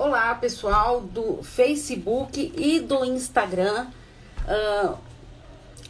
[0.00, 3.88] Olá, pessoal do Facebook e do Instagram.
[4.46, 4.96] Uh,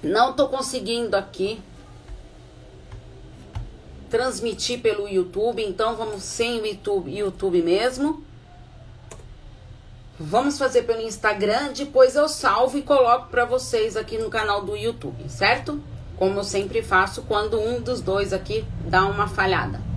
[0.03, 1.61] não tô conseguindo aqui
[4.09, 8.25] transmitir pelo YouTube, então vamos sem o YouTube, YouTube mesmo.
[10.19, 14.75] Vamos fazer pelo Instagram, depois eu salvo e coloco para vocês aqui no canal do
[14.75, 15.83] YouTube, certo?
[16.17, 19.88] Como eu sempre faço quando um dos dois aqui dá uma falhada.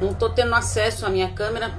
[0.00, 1.72] Não tô tendo acesso à minha câmera.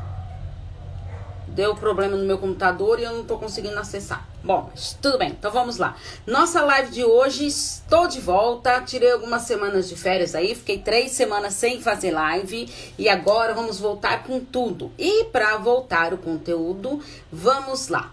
[1.47, 4.27] Deu problema no meu computador e eu não tô conseguindo acessar.
[4.43, 5.95] Bom, tudo bem, então vamos lá.
[6.25, 8.81] Nossa live de hoje, estou de volta.
[8.81, 13.79] Tirei algumas semanas de férias aí, fiquei três semanas sem fazer live e agora vamos
[13.79, 14.91] voltar com tudo.
[14.97, 17.01] E para voltar o conteúdo,
[17.31, 18.11] vamos lá.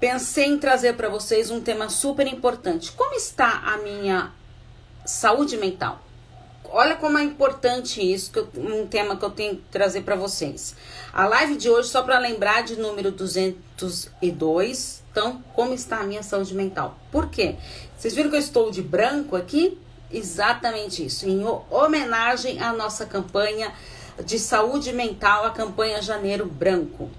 [0.00, 2.92] Pensei em trazer para vocês um tema super importante.
[2.92, 4.32] Como está a minha
[5.04, 6.07] saúde mental?
[6.70, 10.14] Olha como é importante isso, que eu, um tema que eu tenho que trazer para
[10.16, 10.74] vocês.
[11.12, 15.02] A live de hoje, só para lembrar, de número 202.
[15.10, 16.98] Então, como está a minha saúde mental?
[17.10, 17.56] Por quê?
[17.96, 19.78] Vocês viram que eu estou de branco aqui?
[20.10, 23.72] Exatamente isso, em homenagem à nossa campanha
[24.24, 27.10] de saúde mental, a campanha Janeiro Branco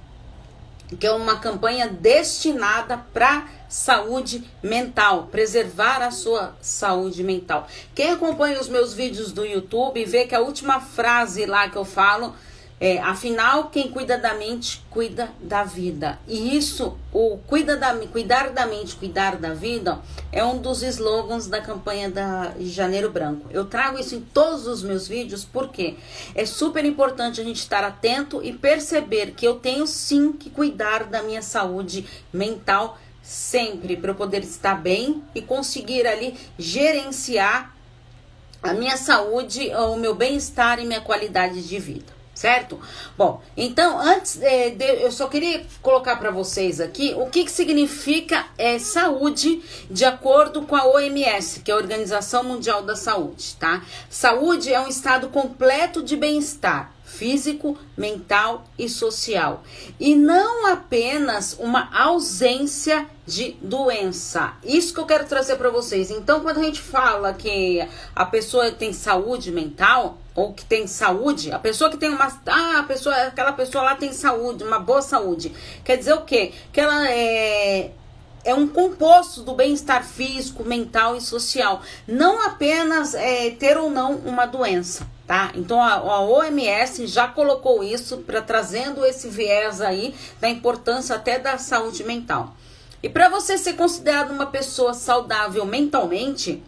[0.97, 7.67] que é uma campanha destinada para saúde mental, preservar a sua saúde mental.
[7.94, 11.86] Quem acompanha os meus vídeos do YouTube vê que a última frase lá que eu
[11.86, 12.34] falo
[12.81, 16.18] é, afinal, quem cuida da mente, cuida da vida.
[16.25, 20.00] E isso, o cuida da, cuidar da mente, cuidar da vida,
[20.31, 23.47] é um dos slogans da campanha da Janeiro Branco.
[23.52, 25.97] Eu trago isso em todos os meus vídeos porque
[26.34, 31.03] é super importante a gente estar atento e perceber que eu tenho sim que cuidar
[31.03, 32.97] da minha saúde mental
[33.29, 37.75] sempre para eu poder estar bem e conseguir ali gerenciar
[38.63, 42.79] a minha saúde, o meu bem-estar e minha qualidade de vida certo?
[43.17, 47.51] Bom, então antes é, de, eu só queria colocar para vocês aqui o que, que
[47.51, 49.61] significa é, saúde
[49.91, 53.84] de acordo com a OMS, que é a Organização Mundial da Saúde, tá?
[54.09, 59.64] Saúde é um estado completo de bem-estar físico, mental e social,
[60.00, 64.53] e não apenas uma ausência de doença.
[64.64, 66.09] Isso que eu quero trazer para vocês.
[66.09, 71.52] Então, quando a gente fala que a pessoa tem saúde mental ou que tem saúde,
[71.52, 75.02] a pessoa que tem uma ah, a pessoa, aquela pessoa lá tem saúde, uma boa
[75.02, 75.53] saúde.
[75.84, 76.53] Quer dizer o quê?
[76.72, 77.91] Que ela é
[78.44, 81.81] é um composto do bem-estar físico, mental e social.
[82.08, 85.51] Não apenas é, ter ou não uma doença, tá?
[85.53, 91.38] Então a, a OMS já colocou isso para trazendo esse viés aí da importância até
[91.38, 92.56] da saúde mental.
[93.03, 96.63] E para você ser considerado uma pessoa saudável mentalmente,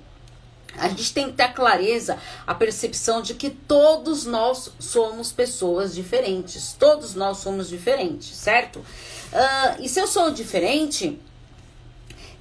[0.77, 5.95] a gente tem que ter a clareza, a percepção de que todos nós somos pessoas
[5.95, 6.75] diferentes.
[6.77, 8.77] Todos nós somos diferentes, certo?
[8.77, 11.19] Uh, e se eu sou diferente,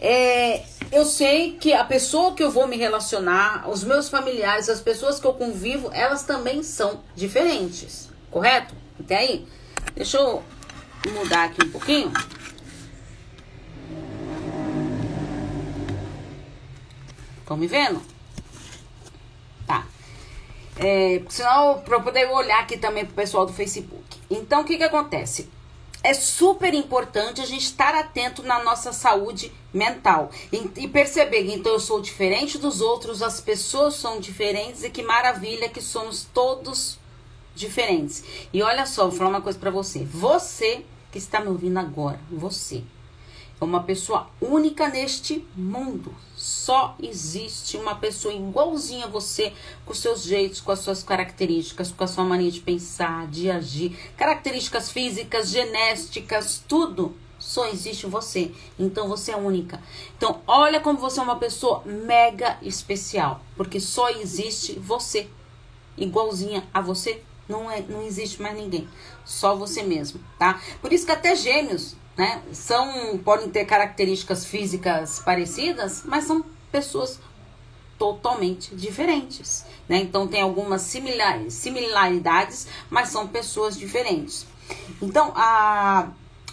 [0.02, 4.80] é, eu sei que a pessoa que eu vou me relacionar, os meus familiares, as
[4.80, 8.74] pessoas que eu convivo, elas também são diferentes, correto?
[8.98, 9.46] Até aí?
[9.94, 10.42] Deixa eu
[11.12, 12.10] mudar aqui um pouquinho.
[17.40, 18.00] Estão me vendo?
[19.66, 19.86] Tá.
[20.78, 24.18] É, senão, para poder olhar aqui também pro pessoal do Facebook.
[24.30, 25.50] Então, o que que acontece?
[26.02, 31.52] É super importante a gente estar atento na nossa saúde mental e, e perceber que
[31.52, 36.26] então eu sou diferente dos outros, as pessoas são diferentes e que maravilha que somos
[36.32, 36.98] todos
[37.54, 38.24] diferentes.
[38.52, 40.04] E olha só, vou falar uma coisa para você.
[40.04, 42.82] Você que está me ouvindo agora, você
[43.64, 46.14] uma pessoa única neste mundo.
[46.36, 49.52] Só existe uma pessoa igualzinha a você,
[49.84, 53.96] com seus jeitos, com as suas características, com a sua mania de pensar, de agir,
[54.16, 57.14] características físicas, genéticas, tudo.
[57.38, 58.52] Só existe você.
[58.78, 59.82] Então você é única.
[60.16, 65.28] Então, olha como você é uma pessoa mega especial, porque só existe você.
[65.96, 68.88] Igualzinha a você, não é, não existe mais ninguém.
[69.24, 70.60] Só você mesmo, tá?
[70.80, 72.42] Por isso que até gêmeos né?
[72.52, 77.20] São, podem ter características físicas parecidas, mas são pessoas
[77.98, 79.98] totalmente diferentes, né?
[79.98, 84.46] Então tem algumas similares, similaridades, mas são pessoas diferentes.
[85.02, 86.08] Então, a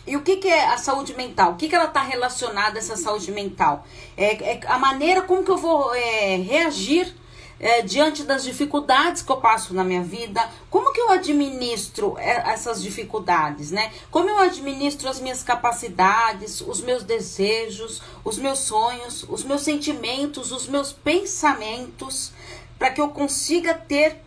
[0.08, 1.52] e o que, que é a saúde mental?
[1.52, 3.86] O que, que ela está relacionada a essa saúde mental?
[4.16, 7.14] É, é, a maneira como que eu vou é, reagir
[7.60, 12.52] é, diante das dificuldades que eu passo na minha vida, como que eu administro é,
[12.52, 13.92] essas dificuldades, né?
[14.12, 20.52] Como eu administro as minhas capacidades, os meus desejos, os meus sonhos, os meus sentimentos,
[20.52, 22.32] os meus pensamentos,
[22.78, 24.22] para que eu consiga ter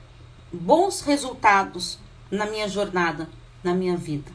[0.52, 1.98] bons resultados
[2.30, 3.28] na minha jornada
[3.62, 4.30] na minha vida.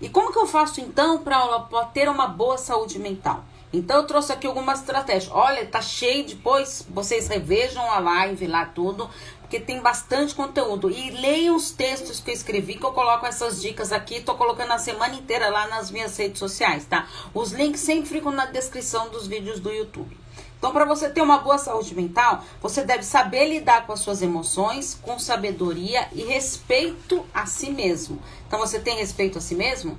[0.00, 3.44] E como que eu faço então para ter uma boa saúde mental?
[3.72, 5.30] Então eu trouxe aqui algumas estratégias.
[5.32, 9.08] Olha, tá cheio depois, vocês revejam a live lá tudo,
[9.40, 10.90] porque tem bastante conteúdo.
[10.90, 14.72] E leiam os textos que eu escrevi, que eu coloco essas dicas aqui, tô colocando
[14.72, 17.06] a semana inteira lá nas minhas redes sociais, tá?
[17.34, 20.16] Os links sempre ficam na descrição dos vídeos do YouTube.
[20.58, 24.22] Então, para você ter uma boa saúde mental, você deve saber lidar com as suas
[24.22, 28.20] emoções, com sabedoria e respeito a si mesmo.
[28.46, 29.96] Então, você tem respeito a si mesmo?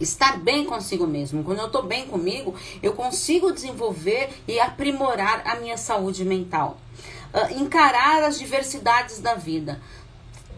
[0.00, 1.42] Estar bem consigo mesmo.
[1.42, 6.78] Quando eu estou bem comigo, eu consigo desenvolver e aprimorar a minha saúde mental.
[7.32, 9.80] Uh, encarar as diversidades da vida.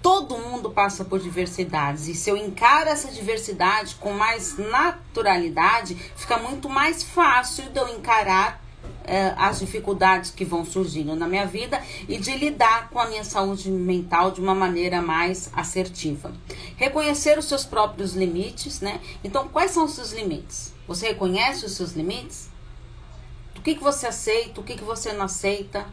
[0.03, 6.39] Todo mundo passa por diversidades e se eu encaro essa diversidade com mais naturalidade, fica
[6.39, 8.63] muito mais fácil de eu encarar
[9.05, 13.25] eh, as dificuldades que vão surgindo na minha vida e de lidar com a minha
[13.25, 16.33] saúde mental de uma maneira mais assertiva.
[16.77, 19.01] Reconhecer os seus próprios limites, né?
[19.23, 20.73] Então, quais são os seus limites?
[20.87, 22.49] Você reconhece os seus limites?
[23.57, 25.87] O que, que você aceita, o que, que você não aceita?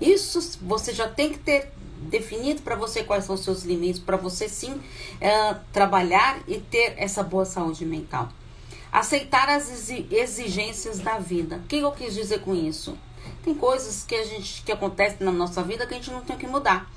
[0.00, 1.72] Isso você já tem que ter
[2.08, 4.80] definido para você quais são os seus limites, para você sim
[5.20, 8.28] eh, trabalhar e ter essa boa saúde mental.
[8.92, 11.56] Aceitar as exigências da vida.
[11.56, 12.96] O que eu quis dizer com isso?
[13.42, 16.36] Tem coisas que a gente que acontecem na nossa vida que a gente não tem
[16.36, 16.90] que mudar.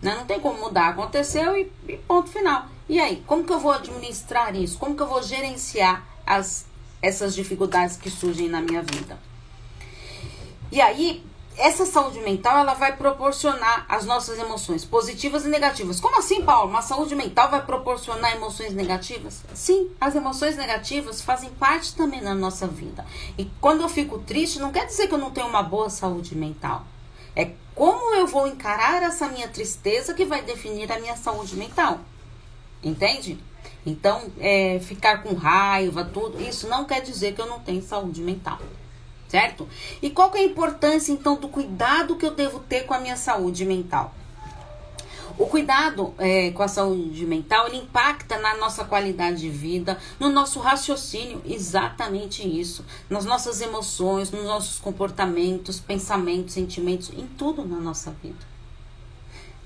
[0.00, 0.14] Né?
[0.14, 0.90] Não tem como mudar.
[0.90, 2.66] Aconteceu e, e ponto final.
[2.88, 4.78] E aí, como que eu vou administrar isso?
[4.78, 6.66] Como que eu vou gerenciar as,
[7.02, 9.18] essas dificuldades que surgem na minha vida?
[10.70, 11.24] E aí,
[11.56, 16.00] essa saúde mental ela vai proporcionar as nossas emoções positivas e negativas.
[16.00, 16.70] Como assim, Paulo?
[16.70, 19.42] Uma saúde mental vai proporcionar emoções negativas?
[19.54, 23.04] Sim, as emoções negativas fazem parte também da nossa vida.
[23.38, 26.36] E quando eu fico triste, não quer dizer que eu não tenho uma boa saúde
[26.36, 26.84] mental.
[27.36, 32.00] É como eu vou encarar essa minha tristeza que vai definir a minha saúde mental.
[32.82, 33.38] Entende?
[33.86, 38.20] Então, é, ficar com raiva, tudo, isso não quer dizer que eu não tenho saúde
[38.20, 38.58] mental
[39.28, 39.68] certo?
[40.00, 42.98] E qual que é a importância então do cuidado que eu devo ter com a
[42.98, 44.14] minha saúde mental?
[45.36, 50.28] O cuidado é, com a saúde mental ele impacta na nossa qualidade de vida, no
[50.28, 57.78] nosso raciocínio, exatamente isso, nas nossas emoções, nos nossos comportamentos, pensamentos, sentimentos, em tudo na
[57.78, 58.54] nossa vida.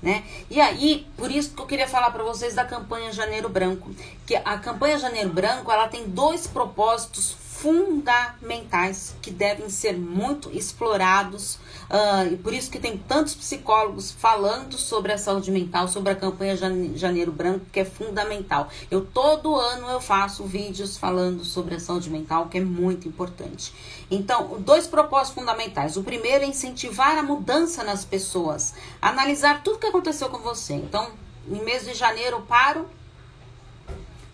[0.01, 0.23] Né?
[0.49, 3.91] E aí, por isso que eu queria falar para vocês da campanha Janeiro Branco,
[4.25, 11.55] que a campanha Janeiro Branco ela tem dois propósitos fundamentais que devem ser muito explorados
[11.89, 16.15] uh, e por isso que tem tantos psicólogos falando sobre a saúde mental, sobre a
[16.15, 16.55] campanha
[16.95, 18.69] Janeiro Branco, que é fundamental.
[18.89, 23.73] Eu todo ano eu faço vídeos falando sobre a saúde mental, que é muito importante.
[24.09, 25.97] Então, dois propósitos fundamentais.
[25.97, 30.75] O primeiro é incentivar a mudança nas pessoas, analisar tudo que aconteceu com você.
[30.75, 31.11] Então,
[31.45, 32.87] em mês de janeiro eu paro,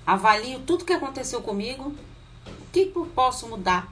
[0.06, 1.92] avalio tudo que aconteceu comigo
[2.76, 3.90] que, que eu posso mudar?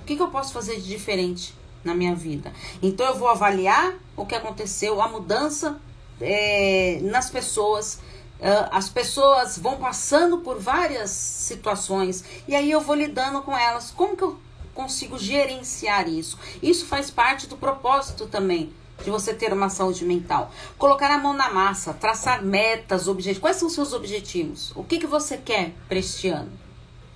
[0.00, 1.54] O que, que eu posso fazer de diferente
[1.84, 2.52] na minha vida?
[2.82, 5.80] Então eu vou avaliar o que aconteceu, a mudança
[6.20, 8.00] é, nas pessoas.
[8.40, 13.92] Uh, as pessoas vão passando por várias situações e aí eu vou lidando com elas.
[13.92, 14.36] Como que eu
[14.74, 16.36] consigo gerenciar isso?
[16.60, 18.72] Isso faz parte do propósito também
[19.04, 20.50] de você ter uma saúde mental.
[20.76, 23.40] Colocar a mão na massa, traçar metas, objetivos.
[23.40, 24.72] Quais são os seus objetivos?
[24.74, 26.50] O que, que você quer para este ano?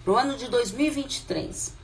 [0.06, 1.74] Para o ano de 2023.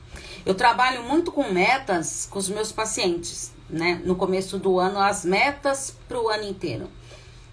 [0.45, 4.01] Eu trabalho muito com metas com os meus pacientes, né?
[4.05, 6.89] No começo do ano, as metas para o ano inteiro.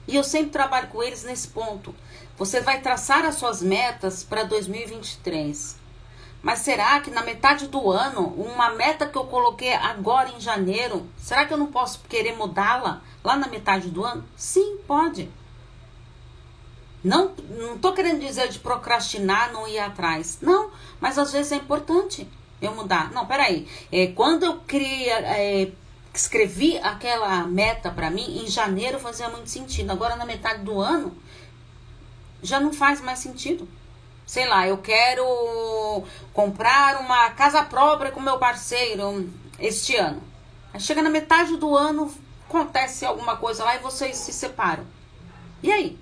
[0.07, 1.93] E eu sempre trabalho com eles nesse ponto.
[2.39, 5.77] Você vai traçar as suas metas para 2023.
[6.41, 11.05] Mas será que na metade do ano, uma meta que eu coloquei agora em janeiro,
[11.19, 14.25] será que eu não posso querer mudá-la lá na metade do ano?
[14.37, 15.29] Sim, pode.
[17.03, 20.39] Não, não tô querendo dizer de procrastinar, não ir atrás.
[20.43, 22.29] Não, mas às vezes é importante
[22.61, 23.11] eu mudar.
[23.13, 23.67] Não, peraí.
[23.91, 25.73] É, quando eu criei, é,
[26.13, 29.91] escrevi aquela meta para mim, em janeiro fazia muito sentido.
[29.91, 31.17] Agora, na metade do ano,
[32.43, 33.69] já não faz mais sentido.
[34.27, 39.29] Sei lá, eu quero comprar uma casa própria com meu parceiro
[39.59, 40.23] este ano.
[40.73, 42.13] Aí chega na metade do ano,
[42.49, 44.85] acontece alguma coisa lá e vocês se separam.
[45.63, 45.99] E aí?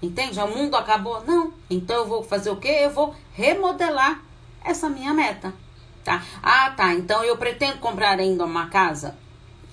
[0.00, 0.38] Entende?
[0.40, 1.24] O mundo acabou?
[1.24, 1.52] Não.
[1.68, 2.80] Então eu vou fazer o quê?
[2.82, 4.22] Eu vou remodelar
[4.64, 5.52] essa minha meta.
[6.04, 6.22] Tá?
[6.42, 6.94] Ah, tá.
[6.94, 9.16] Então eu pretendo comprar ainda uma casa?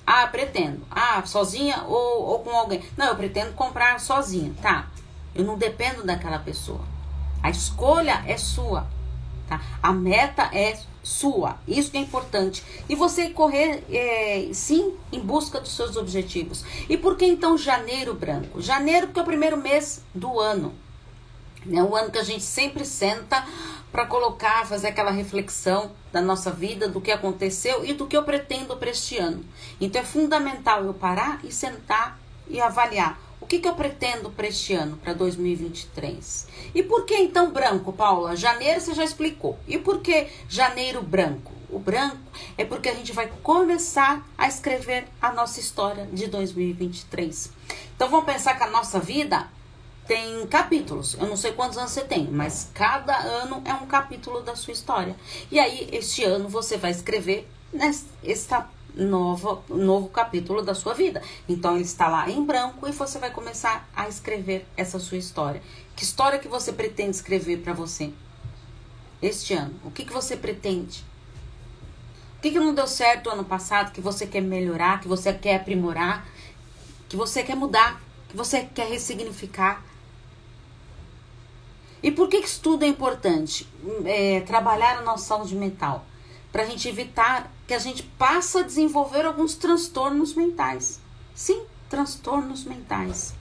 [0.05, 0.81] Ah, pretendo.
[0.89, 2.83] Ah, sozinha ou, ou com alguém?
[2.97, 4.53] Não, eu pretendo comprar sozinha.
[4.61, 4.87] Tá.
[5.33, 6.81] Eu não dependo daquela pessoa.
[7.41, 8.87] A escolha é sua.
[9.47, 9.61] Tá?
[9.81, 12.63] A meta é sua, isso que é importante.
[12.89, 16.65] E você correr, é, sim, em busca dos seus objetivos.
[16.89, 18.59] E por que então janeiro branco?
[18.59, 20.73] Janeiro porque é o primeiro mês do ano.
[21.63, 21.83] Né?
[21.83, 23.45] O ano que a gente sempre senta
[23.91, 28.23] para colocar, fazer aquela reflexão da nossa vida, do que aconteceu e do que eu
[28.23, 29.45] pretendo para este ano.
[29.79, 34.47] Então é fundamental eu parar e sentar e avaliar o que, que eu pretendo para
[34.47, 36.47] este ano, para 2023?
[36.73, 38.35] E por que então branco, Paula?
[38.35, 39.57] Janeiro você já explicou.
[39.67, 41.51] E por que janeiro branco?
[41.69, 42.17] O branco
[42.57, 47.51] é porque a gente vai começar a escrever a nossa história de 2023.
[47.95, 49.47] Então vamos pensar que a nossa vida
[50.07, 51.15] tem capítulos.
[51.15, 54.73] Eu não sei quantos anos você tem, mas cada ano é um capítulo da sua
[54.73, 55.15] história.
[55.51, 57.47] E aí, este ano, você vai escrever
[58.23, 61.21] esta novo, novo capítulo da sua vida.
[61.47, 65.61] Então ele está lá em branco e você vai começar a escrever essa sua história.
[65.95, 68.13] Que história que você pretende escrever para você
[69.21, 69.75] este ano?
[69.83, 71.03] O que, que você pretende?
[72.37, 75.55] O que, que não deu certo ano passado que você quer melhorar, que você quer
[75.55, 76.27] aprimorar,
[77.09, 79.83] que você quer mudar, que você quer ressignificar?
[82.03, 83.67] E por que, que isso tudo é importante?
[84.05, 86.05] É, trabalhar a nossa saúde mental
[86.55, 91.01] para a gente evitar que a gente passe a desenvolver alguns transtornos mentais.
[91.33, 93.33] Sim, transtornos mentais.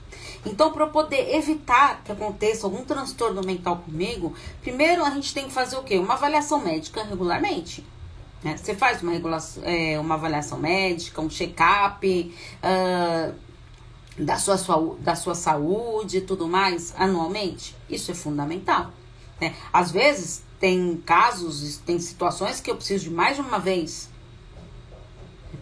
[0.45, 5.53] Então, para poder evitar que aconteça algum transtorno mental comigo, primeiro a gente tem que
[5.53, 5.97] fazer o quê?
[5.97, 7.85] Uma avaliação médica regularmente.
[8.43, 8.57] Né?
[8.57, 9.13] Você faz uma,
[9.63, 13.33] é, uma avaliação médica, um check-up uh,
[14.21, 17.77] da, sua, sua, da sua saúde e tudo mais anualmente.
[17.89, 18.91] Isso é fundamental.
[19.39, 19.55] Né?
[19.71, 24.09] Às vezes, tem casos, tem situações que eu preciso de mais de uma vez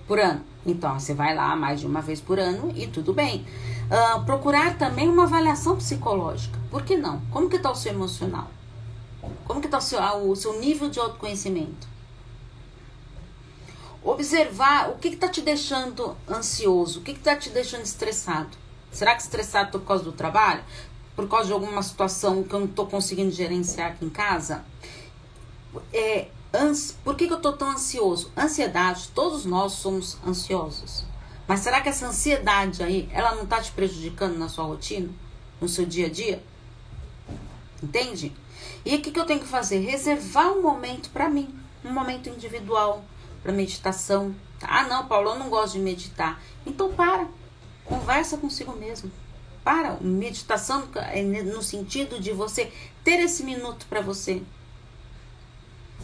[0.08, 0.44] por ano.
[0.66, 3.46] Então, você vai lá mais de uma vez por ano e tudo bem.
[3.86, 6.58] Uh, procurar também uma avaliação psicológica.
[6.70, 7.22] Por que não?
[7.32, 8.50] Como que está o seu emocional?
[9.46, 11.88] Como que está o seu, o seu nível de autoconhecimento?
[14.02, 18.58] Observar o que está te deixando ansioso, o que está te deixando estressado.
[18.92, 20.64] Será que estressado por causa do trabalho?
[21.16, 24.64] Por causa de alguma situação que eu não estou conseguindo gerenciar aqui em casa?
[25.94, 26.96] É, ans...
[27.04, 28.32] Por que, que eu estou tão ansioso?
[28.38, 31.06] Ansiedade, todos nós somos ansiosos.
[31.48, 35.10] Mas será que essa ansiedade aí, ela não está te prejudicando na sua rotina?
[35.60, 36.44] No seu dia a dia?
[37.82, 38.34] Entende?
[38.86, 39.80] E o que, que eu tenho que fazer?
[39.80, 41.54] Reservar um momento para mim.
[41.84, 43.04] Um momento individual
[43.42, 44.34] para meditação.
[44.62, 46.42] Ah, não, Paulo, eu não gosto de meditar.
[46.66, 47.28] Então para.
[47.84, 49.12] Conversa consigo mesmo.
[49.64, 49.98] Para.
[50.00, 52.72] Meditação é no sentido de você
[53.04, 54.42] ter esse minuto para você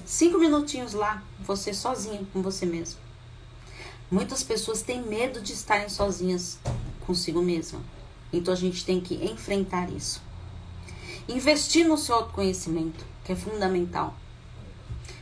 [0.10, 3.00] Cinco minutinhos lá, você sozinha com você mesmo.
[4.10, 6.58] Muitas pessoas têm medo de estarem sozinhas
[7.06, 7.80] consigo mesma.
[8.34, 10.20] Então a gente tem que enfrentar isso.
[11.28, 14.16] Investir no seu autoconhecimento, que é fundamental.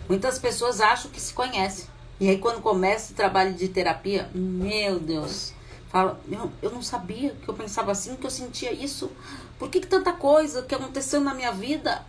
[0.08, 1.86] Muitas pessoas acham que se conhecem.
[2.18, 5.52] E aí quando começa o trabalho de terapia, meu Deus,
[5.90, 9.12] fala, eu, eu não sabia que eu pensava assim, que eu sentia isso.
[9.60, 12.06] Por que, que tanta coisa que aconteceu na minha vida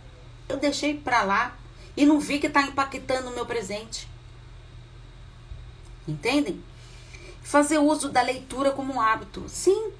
[0.47, 1.59] eu deixei para lá?
[1.99, 4.07] E não vi que está impactando o meu presente.
[6.07, 6.63] Entendem?
[7.43, 9.43] Fazer uso da leitura como um hábito.
[9.49, 9.91] Sim.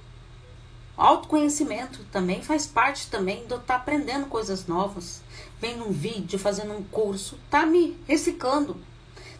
[0.95, 5.21] Autoconhecimento também faz parte também de eu estar tá aprendendo coisas novas.
[5.59, 8.77] Vendo um vídeo, fazendo um curso, tá me reciclando.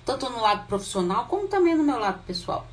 [0.06, 2.68] Tanto no lado profissional como também no meu lado pessoal.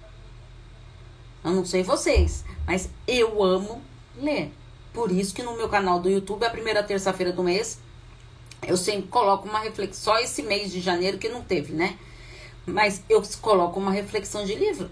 [1.44, 3.80] Eu não sei vocês, mas eu amo
[4.16, 4.52] ler.
[4.92, 7.78] Por isso que no meu canal do YouTube, a primeira terça-feira do mês,
[8.66, 11.98] eu sempre coloco uma reflexão, só esse mês de janeiro que não teve, né?
[12.66, 14.90] Mas eu coloco uma reflexão de livro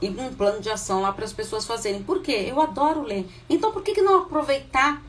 [0.00, 2.02] e um plano de ação lá para as pessoas fazerem.
[2.02, 2.46] Por quê?
[2.48, 3.28] Eu adoro ler.
[3.48, 5.02] Então por que, que não aproveitar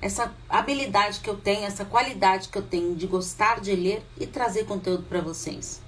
[0.00, 4.26] essa habilidade que eu tenho, essa qualidade que eu tenho de gostar de ler e
[4.26, 5.82] trazer conteúdo para vocês?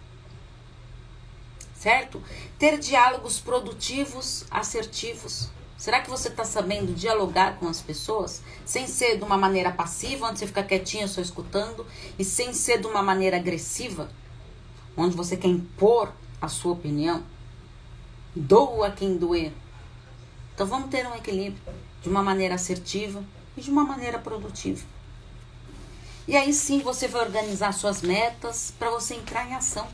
[1.75, 2.23] Certo?
[2.59, 5.49] Ter diálogos produtivos, assertivos
[5.81, 10.27] Será que você está sabendo dialogar com as pessoas sem ser de uma maneira passiva,
[10.27, 11.87] onde você fica quietinha só escutando,
[12.19, 14.11] e sem ser de uma maneira agressiva,
[14.95, 17.23] onde você quer impor a sua opinião?
[18.37, 19.55] Doa quem doer.
[20.55, 21.63] Então vamos ter um equilíbrio
[22.03, 23.25] de uma maneira assertiva
[23.57, 24.85] e de uma maneira produtiva.
[26.29, 29.89] E aí sim você vai organizar suas metas para você entrar em ação,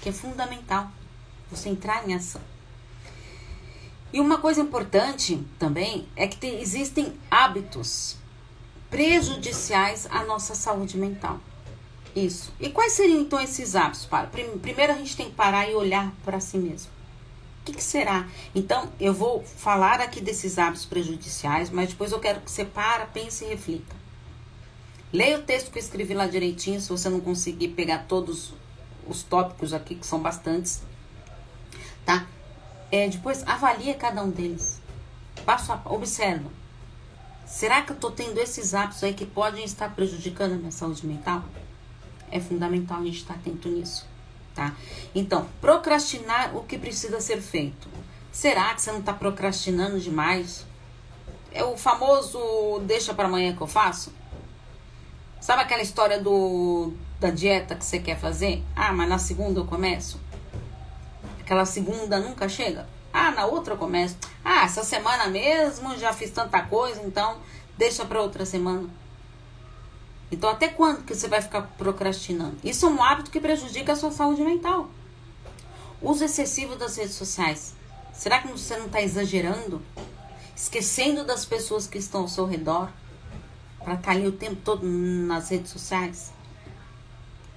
[0.00, 0.90] que é fundamental.
[1.50, 2.40] Você entrar em ação.
[4.12, 8.16] E uma coisa importante também é que tem, existem hábitos
[8.90, 11.38] prejudiciais à nossa saúde mental.
[12.16, 12.52] Isso.
[12.58, 14.08] E quais seriam então esses hábitos?
[14.62, 16.90] Primeiro a gente tem que parar e olhar para si mesmo.
[17.60, 18.26] O que, que, será?
[18.54, 23.04] Então, eu vou falar aqui desses hábitos prejudiciais, mas depois eu quero que você para,
[23.04, 23.94] pense e reflita.
[25.12, 28.54] Leia o texto que eu escrevi lá direitinho, se você não conseguir pegar todos
[29.06, 30.82] os tópicos aqui, que são bastantes,
[32.06, 32.26] tá?
[32.90, 34.80] É, depois, avalia cada um deles.
[35.44, 36.50] Passo a, observa.
[37.46, 41.06] Será que eu tô tendo esses hábitos aí que podem estar prejudicando a minha saúde
[41.06, 41.42] mental?
[42.30, 44.06] É fundamental a gente estar atento nisso,
[44.54, 44.74] tá?
[45.14, 47.88] Então, procrastinar o que precisa ser feito.
[48.30, 50.66] Será que você não está procrastinando demais?
[51.50, 54.12] É o famoso deixa para amanhã que eu faço?
[55.40, 58.62] Sabe aquela história do da dieta que você quer fazer?
[58.76, 60.20] Ah, mas na segunda eu começo.
[61.48, 62.86] Aquela segunda nunca chega.
[63.10, 64.18] Ah, na outra eu começo.
[64.44, 67.38] Ah, essa semana mesmo já fiz tanta coisa, então
[67.78, 68.86] deixa para outra semana.
[70.30, 72.58] Então, até quando que você vai ficar procrastinando?
[72.62, 74.90] Isso é um hábito que prejudica a sua saúde mental.
[76.02, 77.74] Uso excessivo das redes sociais.
[78.12, 79.80] Será que você não está exagerando?
[80.54, 82.90] Esquecendo das pessoas que estão ao seu redor?
[83.78, 86.30] Para estar tá ali o tempo todo nas redes sociais?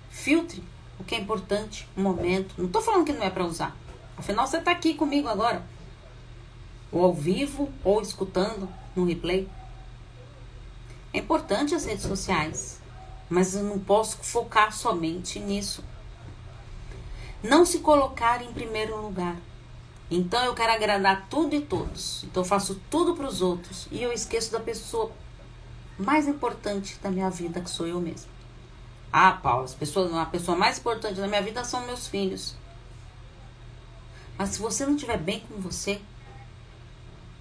[0.09, 0.63] Filtre
[1.01, 2.53] o que é importante, o momento.
[2.57, 3.75] Não estou falando que não é para usar.
[4.15, 5.65] Afinal, você está aqui comigo agora.
[6.91, 9.49] Ou ao vivo, ou escutando no replay.
[11.11, 12.79] É importante as redes sociais,
[13.29, 15.83] mas eu não posso focar somente nisso.
[17.43, 19.35] Não se colocar em primeiro lugar.
[20.09, 22.23] Então eu quero agradar tudo e todos.
[22.25, 25.11] Então eu faço tudo para os outros e eu esqueço da pessoa
[25.97, 28.29] mais importante da minha vida, que sou eu mesma.
[29.11, 32.55] Ah, Paulo, as pessoas, a pessoa mais importante da minha vida são meus filhos.
[34.37, 36.01] Mas se você não estiver bem com você,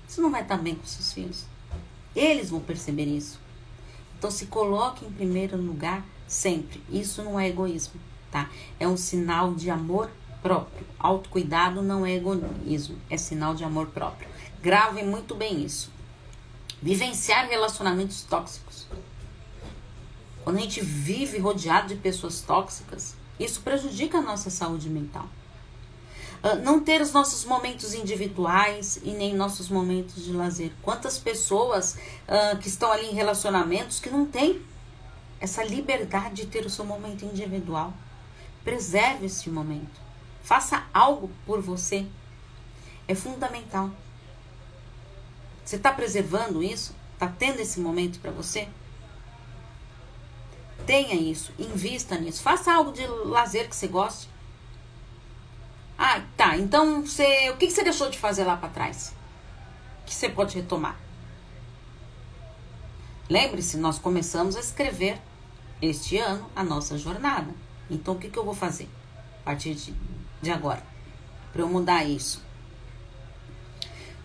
[0.06, 1.44] você não vai estar bem com seus filhos.
[2.14, 3.38] Eles vão perceber isso.
[4.18, 6.82] Então se coloque em primeiro lugar sempre.
[6.90, 8.50] Isso não é egoísmo, tá?
[8.78, 10.10] É um sinal de amor
[10.42, 10.86] próprio.
[10.98, 14.28] Autocuidado não é egoísmo, é sinal de amor próprio.
[14.60, 15.90] Gravem muito bem isso.
[16.82, 18.69] Vivenciar relacionamentos tóxicos.
[20.44, 25.26] Quando a gente vive rodeado de pessoas tóxicas, isso prejudica a nossa saúde mental.
[26.42, 30.72] Uh, não ter os nossos momentos individuais e nem nossos momentos de lazer.
[30.82, 34.62] Quantas pessoas uh, que estão ali em relacionamentos que não têm
[35.40, 37.92] essa liberdade de ter o seu momento individual.
[38.62, 40.00] Preserve esse momento.
[40.42, 42.06] Faça algo por você.
[43.08, 43.90] É fundamental.
[45.64, 46.94] Você está preservando isso?
[47.14, 48.68] Está tendo esse momento para você?
[50.86, 52.42] Tenha isso, invista nisso.
[52.42, 54.28] Faça algo de lazer que você goste.
[55.96, 56.56] Ah, tá.
[56.56, 59.14] Então, você, o que você deixou de fazer lá para trás?
[60.06, 60.96] Que você pode retomar?
[63.28, 65.20] Lembre-se, nós começamos a escrever
[65.80, 67.54] este ano a nossa jornada.
[67.88, 68.88] Então, o que, eu vou fazer
[69.42, 69.94] a partir de
[70.40, 70.82] de agora,
[71.52, 72.42] para eu mudar isso.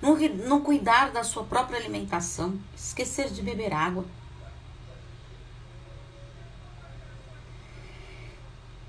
[0.01, 0.15] Não,
[0.47, 4.05] não cuidar da sua própria alimentação, esquecer de beber água.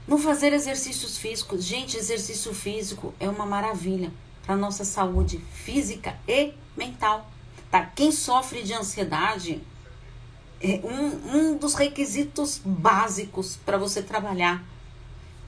[0.07, 1.65] Não fazer exercícios físicos.
[1.65, 4.13] Gente, exercício físico é uma maravilha
[4.45, 7.29] para nossa saúde física e mental.
[7.71, 7.85] Tá?
[7.87, 9.61] Quem sofre de ansiedade
[10.61, 14.65] é um, um dos requisitos básicos para você trabalhar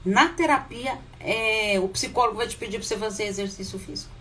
[0.05, 4.11] na terapia, é, o psicólogo vai te pedir para você fazer exercício físico.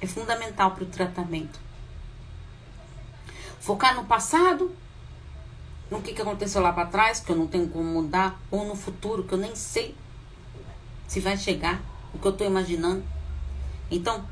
[0.00, 1.60] É fundamental para o tratamento.
[3.60, 4.74] Focar no passado,
[5.90, 8.74] no que, que aconteceu lá para trás, que eu não tenho como mudar, ou no
[8.74, 9.94] futuro, que eu nem sei
[11.06, 13.04] se vai chegar, o que eu estou imaginando.
[13.90, 14.24] Então,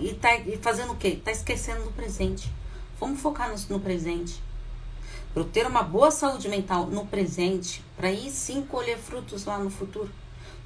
[0.00, 1.20] e tá fazendo o quê?
[1.24, 2.52] Tá esquecendo do presente.
[2.98, 4.46] Vamos focar no, no presente
[5.36, 9.58] para eu ter uma boa saúde mental no presente, para aí sim colher frutos lá
[9.58, 10.10] no futuro.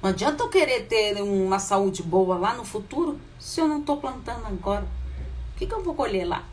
[0.01, 3.97] Não adianta eu querer ter uma saúde boa lá no futuro se eu não estou
[3.97, 4.87] plantando agora.
[5.53, 6.45] O que, que eu vou colher lá?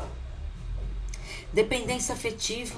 [1.53, 2.74] Dependência afetiva,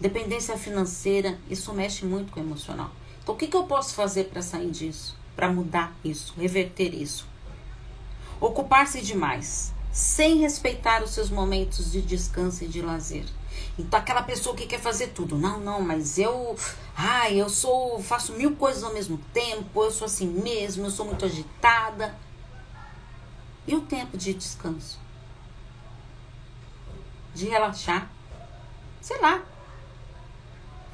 [0.00, 2.90] dependência financeira, isso mexe muito com o emocional.
[3.22, 5.16] Então, o que, que eu posso fazer para sair disso?
[5.34, 7.26] Para mudar isso, reverter isso?
[8.40, 13.24] Ocupar-se demais, sem respeitar os seus momentos de descanso e de lazer.
[13.78, 16.56] Então aquela pessoa que quer fazer tudo, não, não, mas eu,
[16.96, 21.06] ai, eu sou, faço mil coisas ao mesmo tempo, eu sou assim mesmo, eu sou
[21.06, 22.16] muito agitada.
[23.66, 24.98] E o tempo de descanso?
[27.34, 28.10] De relaxar?
[29.00, 29.42] Sei lá.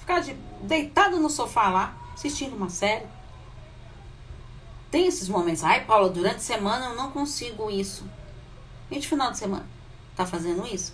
[0.05, 3.07] Ficar de, deitado no sofá lá, assistindo uma série.
[4.91, 5.65] Tem esses momentos.
[5.65, 8.05] Ai, Paula, durante a semana eu não consigo isso.
[8.91, 9.67] E de final de semana?
[10.15, 10.93] Tá fazendo isso?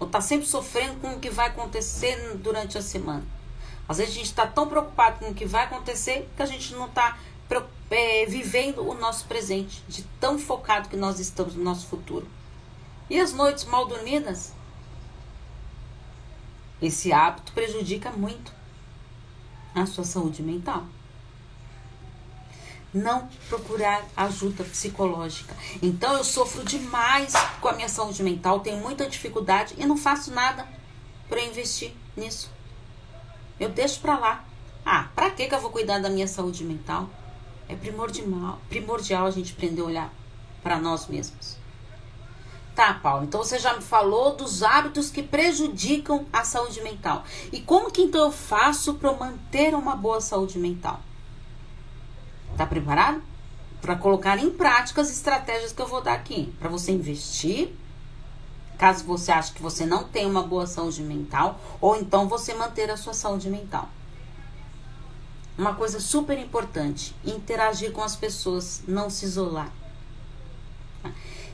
[0.00, 3.22] ou está sempre sofrendo com o que vai acontecer durante a semana.
[3.86, 6.72] Às vezes a gente está tão preocupado com o que vai acontecer que a gente
[6.72, 7.18] não está
[7.90, 12.26] é, vivendo o nosso presente, de tão focado que nós estamos no nosso futuro.
[13.10, 14.54] E as noites mal dormidas?
[16.80, 18.52] Esse hábito prejudica muito
[19.74, 20.84] a sua saúde mental.
[22.92, 25.54] Não procurar ajuda psicológica.
[25.80, 30.32] Então eu sofro demais com a minha saúde mental, tenho muita dificuldade e não faço
[30.32, 30.66] nada
[31.28, 32.50] para investir nisso.
[33.60, 34.44] Eu deixo para lá.
[34.84, 37.08] Ah, para que eu vou cuidar da minha saúde mental?
[37.68, 40.14] É primordial, primordial a gente aprender a olhar
[40.62, 41.59] para nós mesmos.
[42.74, 47.24] Tá, Paulo, então você já me falou dos hábitos que prejudicam a saúde mental.
[47.52, 51.00] E como que então eu faço para manter uma boa saúde mental?
[52.56, 53.22] Tá preparado?
[53.80, 56.54] Para colocar em prática as estratégias que eu vou dar aqui.
[56.58, 57.74] Para você investir,
[58.78, 62.90] caso você ache que você não tem uma boa saúde mental, ou então você manter
[62.90, 63.88] a sua saúde mental.
[65.58, 69.70] Uma coisa super importante: interagir com as pessoas, não se isolar.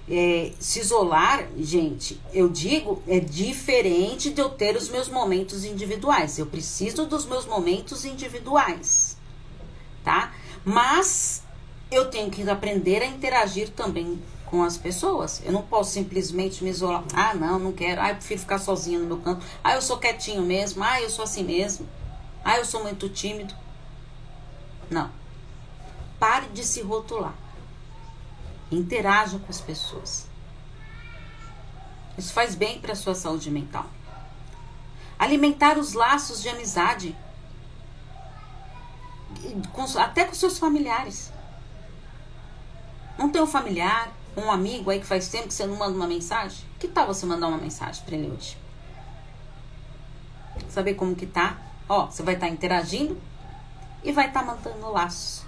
[0.08, 6.38] É, se isolar, gente, eu digo, é diferente de eu ter os meus momentos individuais.
[6.38, 9.16] Eu preciso dos meus momentos individuais,
[10.04, 10.32] tá?
[10.64, 11.42] Mas
[11.90, 15.42] eu tenho que aprender a interagir também com as pessoas.
[15.44, 17.04] Eu não posso simplesmente me isolar.
[17.12, 18.00] Ah, não, não quero.
[18.00, 19.44] Ah, eu prefiro ficar sozinha no meu canto.
[19.62, 20.82] Ah, eu sou quietinho mesmo.
[20.82, 21.88] Ah, eu sou assim mesmo.
[22.44, 23.54] Ah, eu sou muito tímido.
[24.88, 25.10] Não.
[26.18, 27.34] Pare de se rotular.
[28.70, 30.26] Interaja com as pessoas.
[32.18, 33.86] Isso faz bem para a sua saúde mental.
[35.18, 37.16] Alimentar os laços de amizade.
[39.98, 41.32] até com seus familiares.
[43.16, 46.06] Não tem um familiar, um amigo aí que faz tempo que você não manda uma
[46.06, 46.66] mensagem?
[46.78, 48.58] Que tal você mandar uma mensagem para ele hoje?
[50.68, 51.56] Saber como que tá?
[51.88, 53.18] Ó, você vai estar tá interagindo
[54.02, 55.45] e vai estar tá mantendo laços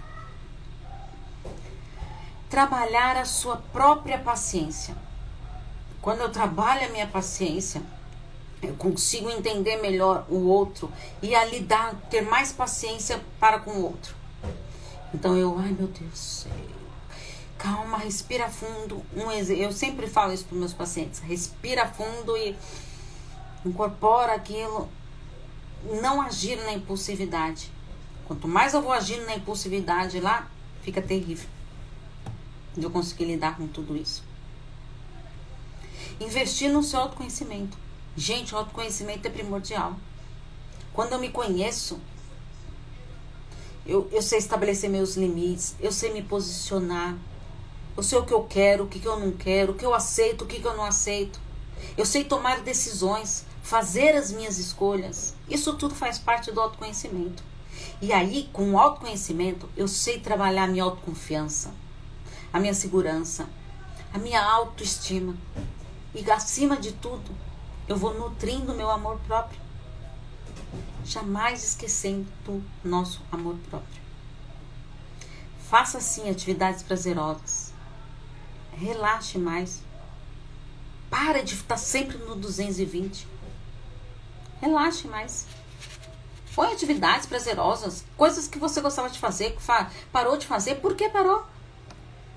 [2.48, 4.96] trabalhar a sua própria paciência.
[6.00, 7.82] Quando eu trabalho a minha paciência,
[8.62, 10.90] eu consigo entender melhor o outro
[11.22, 14.14] e a lidar, ter mais paciência para com o outro.
[15.12, 16.46] Então eu, ai meu Deus,
[17.56, 19.02] calma, respira fundo.
[19.14, 22.56] Um, eu sempre falo isso para meus pacientes: respira fundo e
[23.64, 24.88] incorpora aquilo.
[26.02, 27.70] Não agir na impulsividade.
[28.26, 30.50] Quanto mais eu vou agindo na impulsividade lá,
[30.82, 31.48] fica terrível
[32.78, 34.22] de eu conseguir lidar com tudo isso.
[36.20, 37.76] Investir no seu autoconhecimento.
[38.16, 39.96] Gente, o autoconhecimento é primordial.
[40.92, 42.00] Quando eu me conheço,
[43.86, 47.16] eu, eu sei estabelecer meus limites, eu sei me posicionar,
[47.96, 49.94] eu sei o que eu quero, o que, que eu não quero, o que eu
[49.94, 51.40] aceito, o que, que eu não aceito.
[51.96, 55.34] Eu sei tomar decisões, fazer as minhas escolhas.
[55.48, 57.42] Isso tudo faz parte do autoconhecimento.
[58.02, 61.72] E aí, com o autoconhecimento, eu sei trabalhar minha autoconfiança
[62.52, 63.48] a minha segurança,
[64.12, 65.36] a minha autoestima.
[66.14, 67.30] E acima de tudo,
[67.86, 69.60] eu vou nutrindo meu amor próprio.
[71.04, 74.02] Jamais esquecendo o nosso amor próprio.
[75.68, 77.72] Faça sim atividades prazerosas.
[78.72, 79.82] Relaxe mais.
[81.10, 83.26] Para de estar sempre no 220.
[84.60, 85.46] Relaxe mais.
[86.54, 89.62] Põe atividades prazerosas, coisas que você gostava de fazer, que
[90.10, 91.46] parou de fazer, por que parou?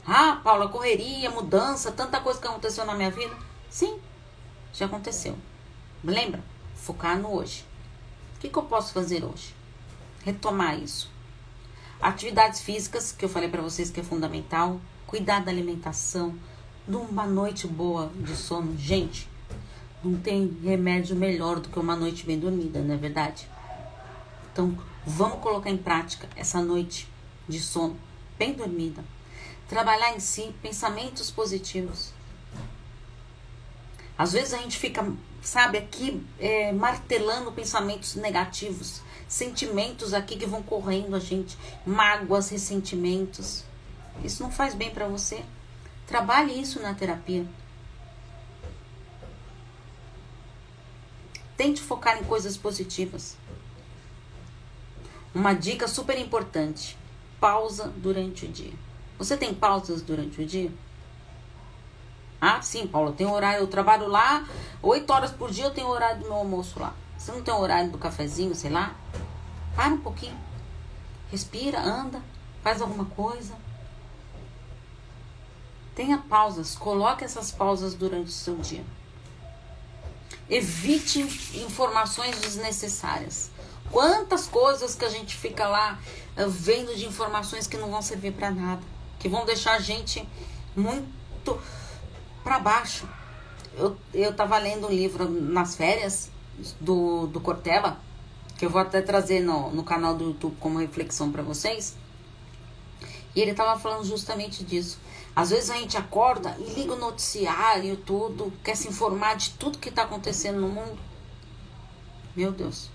[0.05, 3.35] Ah, Paula, correria, mudança, tanta coisa que aconteceu na minha vida.
[3.69, 3.99] Sim,
[4.73, 5.37] já aconteceu.
[6.03, 6.43] Lembra?
[6.75, 7.63] Focar no hoje.
[8.35, 9.53] O que, que eu posso fazer hoje?
[10.25, 11.11] Retomar isso.
[12.01, 14.81] Atividades físicas, que eu falei para vocês que é fundamental.
[15.05, 16.35] Cuidar da alimentação.
[16.87, 18.75] De uma noite boa de sono.
[18.75, 19.29] Gente,
[20.03, 23.47] não tem remédio melhor do que uma noite bem dormida, não é verdade?
[24.51, 27.07] Então, vamos colocar em prática essa noite
[27.47, 27.95] de sono
[28.37, 29.03] bem dormida
[29.71, 32.11] trabalhar em si pensamentos positivos.
[34.17, 35.09] Às vezes a gente fica,
[35.41, 43.63] sabe, aqui é, martelando pensamentos negativos, sentimentos aqui que vão correndo a gente, mágoas, ressentimentos.
[44.21, 45.41] Isso não faz bem para você.
[46.05, 47.47] Trabalhe isso na terapia.
[51.55, 53.37] Tente focar em coisas positivas.
[55.33, 56.97] Uma dica super importante:
[57.39, 58.90] pausa durante o dia.
[59.17, 60.71] Você tem pausas durante o dia?
[62.41, 64.43] Ah, sim, Paulo, eu tenho horário, eu trabalho lá,
[64.81, 66.91] oito horas por dia eu tenho horário do meu almoço lá.
[67.15, 68.95] Você não tem horário do cafezinho, sei lá?
[69.75, 70.35] Para um pouquinho.
[71.29, 72.19] Respira, anda,
[72.63, 73.53] faz alguma coisa.
[75.93, 78.83] Tenha pausas, coloque essas pausas durante o seu dia.
[80.49, 81.21] Evite
[81.63, 83.51] informações desnecessárias.
[83.91, 85.99] Quantas coisas que a gente fica lá
[86.35, 88.81] eh, vendo de informações que não vão servir para nada
[89.21, 90.27] que vão deixar a gente
[90.75, 91.59] muito
[92.43, 93.07] para baixo.
[93.77, 96.31] Eu, eu tava lendo um livro nas férias
[96.79, 97.99] do, do Cortella,
[98.57, 101.95] que eu vou até trazer no, no canal do YouTube como reflexão para vocês.
[103.35, 104.99] E ele tava falando justamente disso.
[105.35, 109.77] Às vezes a gente acorda e liga o noticiário, tudo, quer se informar de tudo
[109.77, 110.99] que está acontecendo no mundo.
[112.35, 112.89] Meu Deus.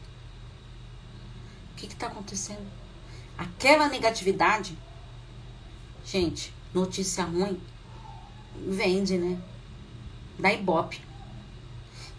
[1.72, 2.66] O que está acontecendo?
[3.38, 4.76] Aquela negatividade.
[6.06, 7.60] Gente, notícia ruim
[8.54, 9.40] vende, né?
[10.38, 11.04] Da Ibope.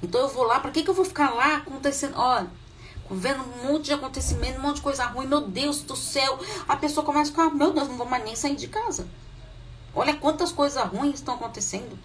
[0.04, 2.17] Então eu vou lá, para que, que eu vou ficar lá acontecendo?
[2.17, 2.52] Olha,
[3.10, 6.38] vendo um monte de acontecimento, um monte de coisa ruim, meu Deus do céu.
[6.67, 9.08] A pessoa começa a ficar, meu Deus, não vou mais nem sair de casa.
[9.95, 11.97] Olha quantas coisas ruins estão acontecendo.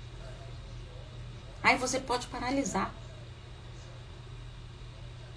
[1.65, 2.95] Aí você pode paralisar.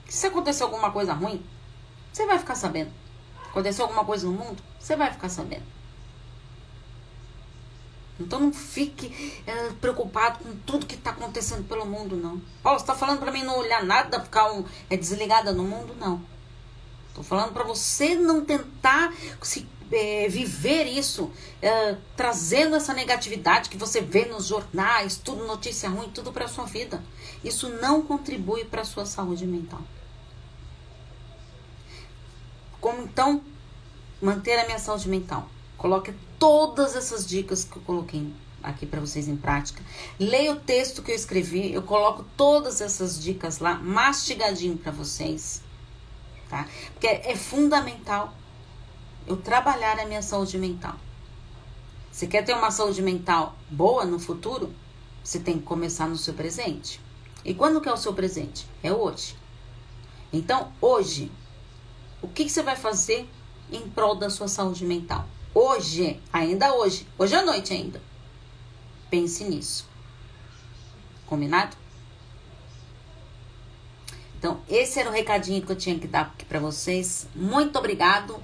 [0.07, 1.43] Se acontecer alguma coisa ruim,
[2.13, 2.91] você vai ficar sabendo.
[3.49, 5.74] Aconteceu alguma coisa no mundo, você vai ficar sabendo.
[8.19, 12.41] Então não fique é, preocupado com tudo que está acontecendo pelo mundo, não.
[12.63, 15.93] Oh, você está falando para mim não olhar nada, ficar um, é, desligada no mundo?
[15.99, 16.21] Não.
[17.09, 23.77] Estou falando para você não tentar se é, viver isso, é, trazendo essa negatividade que
[23.77, 27.03] você vê nos jornais, tudo notícia ruim, tudo para sua vida.
[27.43, 29.81] Isso não contribui para sua saúde mental.
[32.79, 33.41] Como então
[34.21, 35.49] manter a minha saúde mental?
[35.77, 38.33] Coloque todas essas dicas que eu coloquei
[38.63, 39.83] aqui para vocês em prática.
[40.19, 45.61] Leia o texto que eu escrevi, eu coloco todas essas dicas lá mastigadinho para vocês,
[46.49, 46.67] tá?
[46.93, 48.33] Porque é fundamental
[49.27, 50.95] eu trabalhar a minha saúde mental.
[52.11, 54.73] Você quer ter uma saúde mental boa no futuro?
[55.23, 57.01] Você tem que começar no seu presente.
[57.43, 58.65] E quando que é o seu presente?
[58.81, 59.35] É hoje.
[60.31, 61.31] Então, hoje,
[62.21, 63.27] o que, que você vai fazer
[63.71, 65.27] em prol da sua saúde mental?
[65.57, 68.01] Hoje, ainda hoje, hoje à noite ainda.
[69.09, 69.87] Pense nisso.
[71.25, 71.77] Combinado?
[74.37, 77.25] Então, esse era o recadinho que eu tinha que dar aqui para vocês.
[77.33, 78.35] Muito obrigado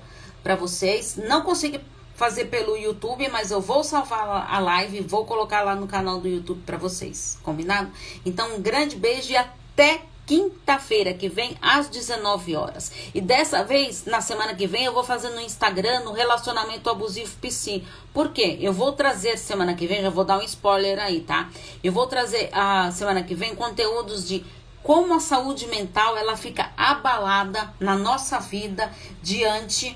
[0.41, 1.17] para vocês.
[1.17, 1.82] Não consegui
[2.15, 6.21] fazer pelo YouTube, mas eu vou salvar a live e vou colocar lá no canal
[6.21, 7.91] do YouTube para vocês, combinado?
[8.26, 12.91] Então, um grande beijo e até quinta-feira que vem às 19 horas.
[13.13, 17.36] E dessa vez, na semana que vem, eu vou fazer no Instagram no relacionamento abusivo
[17.38, 17.84] PC.
[18.13, 18.57] Por quê?
[18.62, 21.49] Eu vou trazer semana que vem, já vou dar um spoiler aí, tá?
[21.84, 24.45] Eu vou trazer a semana que vem conteúdos de
[24.84, 29.95] como a saúde mental ela fica abalada na nossa vida diante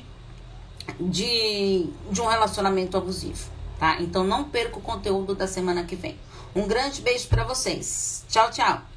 [1.00, 4.00] de, de um relacionamento abusivo, tá?
[4.00, 6.18] Então não perca o conteúdo da semana que vem.
[6.56, 8.24] Um grande beijo para vocês.
[8.30, 8.95] Tchau, tchau.